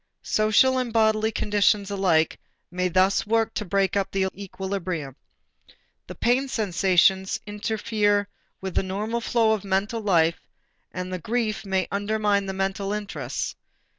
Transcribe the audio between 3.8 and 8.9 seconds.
up the equilibrium. The pain sensation interferes with the